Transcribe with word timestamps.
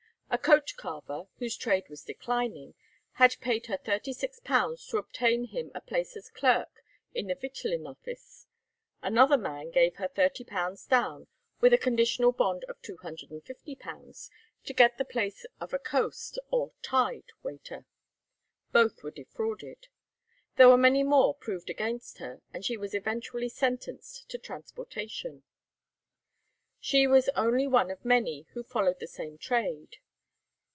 A 0.33 0.37
coach 0.37 0.77
carver, 0.77 1.25
whose 1.39 1.57
trade 1.57 1.89
was 1.89 2.05
declining, 2.05 2.73
had 3.15 3.35
paid 3.41 3.65
her 3.65 3.77
£36 3.77 4.89
to 4.89 4.97
obtain 4.97 5.47
him 5.49 5.71
a 5.75 5.81
place 5.81 6.15
as 6.15 6.29
clerk 6.29 6.85
in 7.13 7.27
the 7.27 7.35
Victualling 7.35 7.85
Office. 7.85 8.47
Another 9.01 9.37
man 9.37 9.71
gave 9.71 9.97
her 9.97 10.07
£30 10.07 10.87
down, 10.87 11.27
with 11.59 11.73
a 11.73 11.77
conditional 11.77 12.31
bond 12.31 12.63
for 12.65 12.75
£250, 12.75 14.29
to 14.63 14.73
get 14.73 14.97
the 14.97 15.03
place 15.03 15.45
of 15.59 15.73
a 15.73 15.77
"coast" 15.79 16.39
or 16.49 16.71
"tide" 16.81 17.33
waiter. 17.43 17.85
Both 18.71 19.03
were 19.03 19.11
defrauded. 19.11 19.89
There 20.55 20.69
were 20.69 20.77
many 20.77 21.03
more 21.03 21.35
proved 21.35 21.69
against 21.69 22.19
her, 22.19 22.41
and 22.53 22.63
she 22.63 22.77
was 22.77 22.93
eventually 22.93 23.49
sentenced 23.49 24.29
to 24.29 24.37
transportation. 24.37 25.43
She 26.79 27.05
was 27.05 27.27
only 27.35 27.67
one 27.67 27.91
of 27.91 28.05
many 28.05 28.43
who 28.53 28.63
followed 28.63 29.01
the 29.01 29.07
same 29.07 29.37
trade. 29.37 29.97